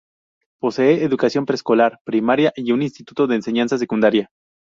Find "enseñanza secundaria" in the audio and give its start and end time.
3.35-4.31